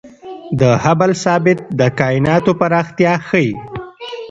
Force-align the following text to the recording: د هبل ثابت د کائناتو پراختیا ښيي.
د 0.59 0.61
هبل 0.83 1.11
ثابت 1.23 1.59
د 1.79 1.81
کائناتو 1.99 2.51
پراختیا 2.59 3.13
ښيي. 3.27 3.51